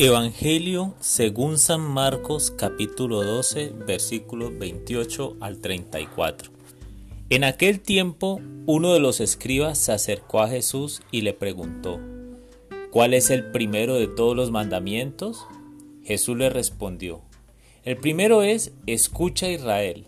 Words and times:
Evangelio 0.00 0.94
según 1.00 1.58
San 1.58 1.80
Marcos 1.80 2.52
capítulo 2.52 3.24
12 3.24 3.72
versículos 3.84 4.56
28 4.56 5.38
al 5.40 5.58
34. 5.58 6.52
En 7.30 7.42
aquel 7.42 7.80
tiempo 7.80 8.40
uno 8.66 8.94
de 8.94 9.00
los 9.00 9.18
escribas 9.18 9.76
se 9.76 9.90
acercó 9.90 10.40
a 10.40 10.46
Jesús 10.46 11.02
y 11.10 11.22
le 11.22 11.32
preguntó, 11.32 11.98
¿cuál 12.92 13.12
es 13.12 13.30
el 13.30 13.50
primero 13.50 13.96
de 13.96 14.06
todos 14.06 14.36
los 14.36 14.52
mandamientos? 14.52 15.48
Jesús 16.04 16.36
le 16.36 16.48
respondió, 16.48 17.20
el 17.82 17.96
primero 17.96 18.44
es, 18.44 18.70
escucha 18.86 19.48
Israel, 19.48 20.06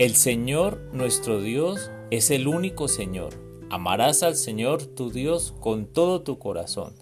el 0.00 0.16
Señor 0.16 0.80
nuestro 0.92 1.40
Dios 1.40 1.92
es 2.10 2.32
el 2.32 2.48
único 2.48 2.88
Señor, 2.88 3.34
amarás 3.70 4.24
al 4.24 4.34
Señor 4.34 4.84
tu 4.84 5.12
Dios 5.12 5.54
con 5.60 5.86
todo 5.86 6.22
tu 6.22 6.40
corazón, 6.40 6.92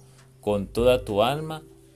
con 0.42 0.66
toda 0.66 1.06
tu 1.06 1.22
alma, 1.22 1.62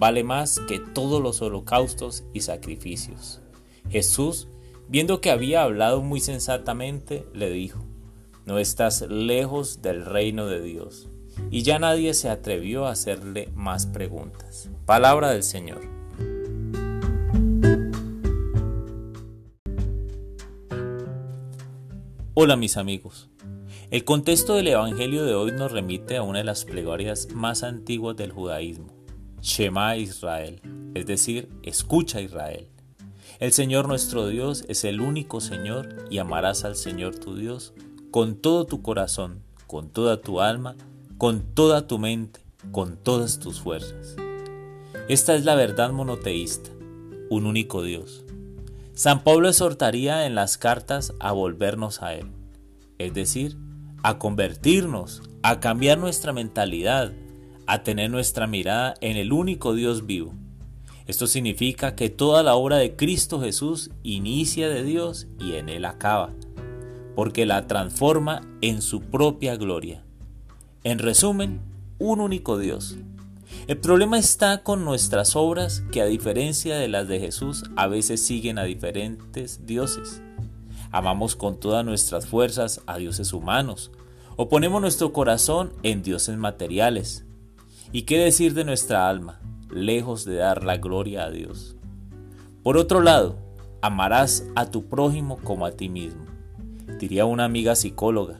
vale 0.00 0.24
más 0.24 0.58
que 0.66 0.78
todos 0.78 1.22
los 1.22 1.42
holocaustos 1.42 2.24
y 2.32 2.40
sacrificios. 2.40 3.42
Jesús, 3.90 4.48
viendo 4.88 5.20
que 5.20 5.30
había 5.30 5.62
hablado 5.62 6.00
muy 6.00 6.20
sensatamente, 6.20 7.26
le 7.34 7.50
dijo, 7.50 7.84
no 8.46 8.58
estás 8.58 9.02
lejos 9.02 9.82
del 9.82 10.06
reino 10.06 10.46
de 10.46 10.62
Dios. 10.62 11.10
Y 11.50 11.64
ya 11.64 11.78
nadie 11.78 12.14
se 12.14 12.30
atrevió 12.30 12.86
a 12.86 12.92
hacerle 12.92 13.50
más 13.54 13.86
preguntas. 13.86 14.70
Palabra 14.86 15.32
del 15.32 15.42
Señor. 15.42 15.82
Hola 22.32 22.56
mis 22.56 22.78
amigos. 22.78 23.28
El 23.90 24.04
contexto 24.04 24.54
del 24.54 24.68
Evangelio 24.68 25.24
de 25.24 25.34
hoy 25.34 25.52
nos 25.52 25.72
remite 25.72 26.16
a 26.16 26.22
una 26.22 26.38
de 26.38 26.44
las 26.44 26.64
plegarias 26.64 27.28
más 27.34 27.62
antiguas 27.64 28.16
del 28.16 28.32
judaísmo, 28.32 28.99
Shema 29.42 29.96
Israel, 29.96 30.60
es 30.94 31.06
decir, 31.06 31.48
escucha 31.62 32.20
Israel. 32.20 32.68
El 33.38 33.52
Señor 33.52 33.88
nuestro 33.88 34.26
Dios 34.26 34.64
es 34.68 34.84
el 34.84 35.00
único 35.00 35.40
Señor 35.40 36.06
y 36.10 36.18
amarás 36.18 36.64
al 36.64 36.76
Señor 36.76 37.16
tu 37.16 37.36
Dios 37.36 37.72
con 38.10 38.36
todo 38.36 38.66
tu 38.66 38.82
corazón, 38.82 39.42
con 39.66 39.88
toda 39.88 40.20
tu 40.20 40.40
alma, 40.40 40.76
con 41.16 41.42
toda 41.54 41.86
tu 41.86 41.98
mente, 41.98 42.40
con 42.70 42.96
todas 42.96 43.38
tus 43.38 43.60
fuerzas. 43.60 44.16
Esta 45.08 45.34
es 45.34 45.44
la 45.44 45.54
verdad 45.54 45.90
monoteísta, 45.90 46.70
un 47.30 47.46
único 47.46 47.82
Dios. 47.82 48.24
San 48.92 49.24
Pablo 49.24 49.48
exhortaría 49.48 50.26
en 50.26 50.34
las 50.34 50.58
cartas 50.58 51.14
a 51.18 51.32
volvernos 51.32 52.02
a 52.02 52.14
Él, 52.14 52.26
es 52.98 53.14
decir, 53.14 53.56
a 54.02 54.18
convertirnos, 54.18 55.22
a 55.42 55.60
cambiar 55.60 55.98
nuestra 55.98 56.34
mentalidad, 56.34 57.12
a 57.70 57.84
tener 57.84 58.10
nuestra 58.10 58.48
mirada 58.48 58.96
en 59.00 59.16
el 59.16 59.32
único 59.32 59.74
Dios 59.74 60.04
vivo. 60.04 60.34
Esto 61.06 61.28
significa 61.28 61.94
que 61.94 62.10
toda 62.10 62.42
la 62.42 62.56
obra 62.56 62.78
de 62.78 62.96
Cristo 62.96 63.40
Jesús 63.40 63.92
inicia 64.02 64.68
de 64.68 64.82
Dios 64.82 65.28
y 65.38 65.52
en 65.52 65.68
Él 65.68 65.84
acaba, 65.84 66.32
porque 67.14 67.46
la 67.46 67.68
transforma 67.68 68.40
en 68.60 68.82
su 68.82 69.02
propia 69.02 69.54
gloria. 69.54 70.02
En 70.82 70.98
resumen, 70.98 71.60
un 72.00 72.20
único 72.20 72.58
Dios. 72.58 72.96
El 73.68 73.78
problema 73.78 74.18
está 74.18 74.64
con 74.64 74.84
nuestras 74.84 75.36
obras 75.36 75.84
que 75.92 76.00
a 76.02 76.06
diferencia 76.06 76.74
de 76.74 76.88
las 76.88 77.06
de 77.06 77.20
Jesús 77.20 77.70
a 77.76 77.86
veces 77.86 78.20
siguen 78.20 78.58
a 78.58 78.64
diferentes 78.64 79.64
dioses. 79.64 80.22
Amamos 80.90 81.36
con 81.36 81.60
todas 81.60 81.84
nuestras 81.84 82.26
fuerzas 82.26 82.80
a 82.88 82.98
dioses 82.98 83.32
humanos 83.32 83.92
o 84.34 84.48
ponemos 84.48 84.80
nuestro 84.80 85.12
corazón 85.12 85.72
en 85.84 86.02
dioses 86.02 86.36
materiales 86.36 87.26
¿Y 87.92 88.02
qué 88.02 88.18
decir 88.18 88.54
de 88.54 88.64
nuestra 88.64 89.08
alma, 89.08 89.40
lejos 89.68 90.24
de 90.24 90.36
dar 90.36 90.62
la 90.62 90.76
gloria 90.76 91.24
a 91.24 91.30
Dios? 91.32 91.74
Por 92.62 92.76
otro 92.76 93.00
lado, 93.00 93.36
amarás 93.82 94.46
a 94.54 94.70
tu 94.70 94.88
prójimo 94.88 95.38
como 95.38 95.66
a 95.66 95.72
ti 95.72 95.88
mismo. 95.88 96.24
Diría 97.00 97.24
una 97.24 97.46
amiga 97.46 97.74
psicóloga, 97.74 98.38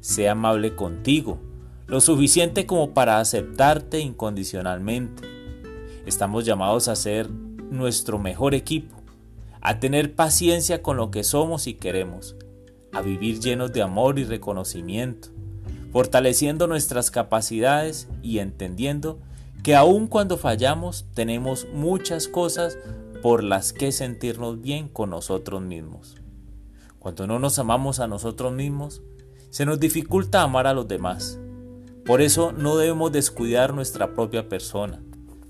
sea 0.00 0.32
amable 0.32 0.74
contigo, 0.74 1.38
lo 1.86 2.00
suficiente 2.00 2.66
como 2.66 2.92
para 2.92 3.20
aceptarte 3.20 4.00
incondicionalmente. 4.00 5.22
Estamos 6.04 6.44
llamados 6.44 6.88
a 6.88 6.96
ser 6.96 7.30
nuestro 7.30 8.18
mejor 8.18 8.52
equipo, 8.52 8.96
a 9.60 9.78
tener 9.78 10.16
paciencia 10.16 10.82
con 10.82 10.96
lo 10.96 11.12
que 11.12 11.22
somos 11.22 11.68
y 11.68 11.74
queremos, 11.74 12.34
a 12.92 13.00
vivir 13.00 13.38
llenos 13.38 13.72
de 13.72 13.82
amor 13.82 14.18
y 14.18 14.24
reconocimiento, 14.24 15.28
fortaleciendo 15.98 16.68
nuestras 16.68 17.10
capacidades 17.10 18.06
y 18.22 18.38
entendiendo 18.38 19.18
que 19.64 19.74
aun 19.74 20.06
cuando 20.06 20.38
fallamos 20.38 21.06
tenemos 21.12 21.66
muchas 21.72 22.28
cosas 22.28 22.78
por 23.20 23.42
las 23.42 23.72
que 23.72 23.90
sentirnos 23.90 24.62
bien 24.62 24.86
con 24.86 25.10
nosotros 25.10 25.60
mismos. 25.60 26.14
Cuando 27.00 27.26
no 27.26 27.40
nos 27.40 27.58
amamos 27.58 27.98
a 27.98 28.06
nosotros 28.06 28.52
mismos, 28.52 29.02
se 29.50 29.66
nos 29.66 29.80
dificulta 29.80 30.42
amar 30.42 30.68
a 30.68 30.72
los 30.72 30.86
demás. 30.86 31.40
Por 32.06 32.22
eso 32.22 32.52
no 32.52 32.76
debemos 32.76 33.10
descuidar 33.10 33.74
nuestra 33.74 34.14
propia 34.14 34.48
persona. 34.48 35.02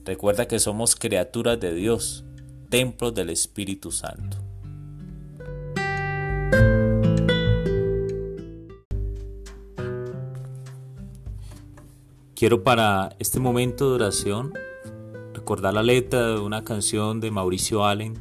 Recuerda 0.06 0.48
que 0.48 0.60
somos 0.60 0.96
criaturas 0.96 1.60
de 1.60 1.74
Dios, 1.74 2.24
templos 2.70 3.14
del 3.14 3.28
Espíritu 3.28 3.90
Santo. 3.90 4.47
Quiero 12.38 12.62
para 12.62 13.16
este 13.18 13.40
momento 13.40 13.88
de 13.88 13.94
oración 13.96 14.54
recordar 15.34 15.74
la 15.74 15.82
letra 15.82 16.24
de 16.28 16.38
una 16.38 16.62
canción 16.62 17.18
de 17.18 17.32
Mauricio 17.32 17.84
Allen. 17.84 18.16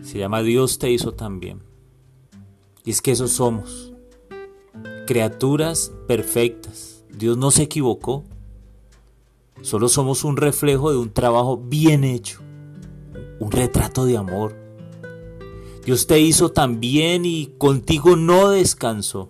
Se 0.00 0.16
llama 0.16 0.40
Dios 0.40 0.78
te 0.78 0.90
hizo 0.90 1.12
también. 1.12 1.62
Y 2.82 2.90
es 2.92 3.02
que 3.02 3.10
eso 3.10 3.28
somos. 3.28 3.92
Criaturas 5.06 5.92
perfectas. 6.08 7.04
Dios 7.10 7.36
no 7.36 7.50
se 7.50 7.64
equivocó. 7.64 8.24
Solo 9.60 9.90
somos 9.90 10.24
un 10.24 10.38
reflejo 10.38 10.90
de 10.90 10.96
un 10.96 11.12
trabajo 11.12 11.58
bien 11.58 12.02
hecho. 12.02 12.40
Un 13.40 13.50
retrato 13.50 14.06
de 14.06 14.16
amor. 14.16 14.56
Dios 15.84 16.06
te 16.06 16.18
hizo 16.18 16.50
también 16.50 17.26
y 17.26 17.48
contigo 17.58 18.16
no 18.16 18.48
descansó. 18.48 19.28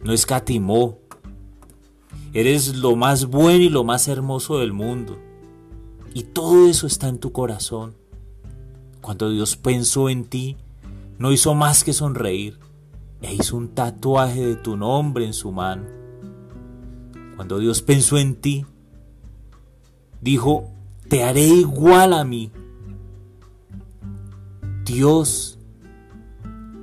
No 0.00 0.12
escatimó 0.12 1.03
Eres 2.32 2.76
lo 2.76 2.96
más 2.96 3.26
bueno 3.26 3.64
y 3.64 3.68
lo 3.68 3.84
más 3.84 4.08
hermoso 4.08 4.58
del 4.58 4.72
mundo. 4.72 5.18
Y 6.14 6.24
todo 6.24 6.68
eso 6.68 6.86
está 6.86 7.08
en 7.08 7.18
tu 7.18 7.32
corazón. 7.32 7.94
Cuando 9.00 9.30
Dios 9.30 9.56
pensó 9.56 10.08
en 10.08 10.24
ti, 10.24 10.56
no 11.18 11.32
hizo 11.32 11.54
más 11.54 11.84
que 11.84 11.92
sonreír 11.92 12.58
e 13.22 13.34
hizo 13.34 13.56
un 13.56 13.68
tatuaje 13.68 14.46
de 14.46 14.56
tu 14.56 14.76
nombre 14.76 15.24
en 15.24 15.32
su 15.32 15.52
mano. 15.52 15.84
Cuando 17.36 17.58
Dios 17.58 17.82
pensó 17.82 18.18
en 18.18 18.36
ti, 18.36 18.64
dijo, 20.20 20.70
te 21.08 21.22
haré 21.22 21.46
igual 21.46 22.12
a 22.12 22.24
mí. 22.24 22.50
Dios, 24.84 25.58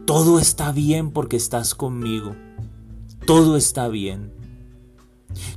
todo 0.05 0.39
está 0.39 0.71
bien 0.71 1.11
porque 1.11 1.37
estás 1.37 1.75
conmigo. 1.75 2.35
Todo 3.25 3.55
está 3.55 3.87
bien. 3.87 4.40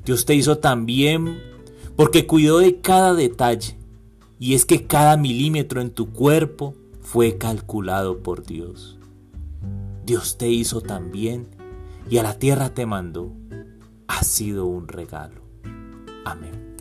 Dios 0.04 0.24
te 0.24 0.34
hizo 0.34 0.58
también 0.58 1.40
porque 1.96 2.26
cuidó 2.26 2.58
de 2.58 2.80
cada 2.80 3.14
detalle. 3.14 3.76
Y 4.38 4.54
es 4.54 4.66
que 4.66 4.86
cada 4.86 5.16
milímetro 5.16 5.80
en 5.80 5.90
tu 5.90 6.12
cuerpo 6.12 6.74
fue 7.00 7.38
calculado 7.38 8.22
por 8.22 8.44
Dios. 8.44 8.98
Dios 10.04 10.36
te 10.36 10.48
hizo 10.48 10.80
también 10.80 11.48
y 12.10 12.18
a 12.18 12.22
la 12.22 12.38
tierra 12.38 12.74
te 12.74 12.84
mandó. 12.84 13.32
Ha 14.06 14.22
sido 14.22 14.66
un 14.66 14.88
regalo. 14.88 15.40
Amén. 16.24 16.73